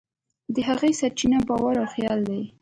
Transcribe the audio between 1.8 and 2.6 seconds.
او خیال دی.